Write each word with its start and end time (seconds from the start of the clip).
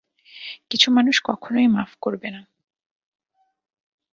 কিছু 0.69 0.87
মানুষ 0.91 1.15
কখনোই 1.23 1.67
মাফ 1.67 1.91
করবে 2.01 2.29
না। 2.29 2.41